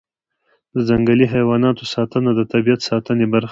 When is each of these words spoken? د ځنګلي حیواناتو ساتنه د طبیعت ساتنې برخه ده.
د 0.73 0.75
ځنګلي 0.89 1.25
حیواناتو 1.33 1.83
ساتنه 1.93 2.29
د 2.35 2.41
طبیعت 2.53 2.81
ساتنې 2.89 3.25
برخه 3.33 3.47
ده. 3.47 3.49